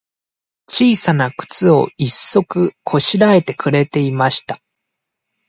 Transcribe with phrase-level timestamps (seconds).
[0.65, 4.59] ちいさなくつを、一足こしらえてくれていました。